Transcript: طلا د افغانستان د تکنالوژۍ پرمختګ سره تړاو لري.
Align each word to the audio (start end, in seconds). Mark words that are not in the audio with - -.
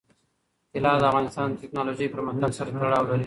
طلا 0.73 0.91
د 0.97 1.03
افغانستان 1.11 1.47
د 1.51 1.55
تکنالوژۍ 1.63 2.07
پرمختګ 2.15 2.49
سره 2.57 2.69
تړاو 2.81 3.07
لري. 3.09 3.19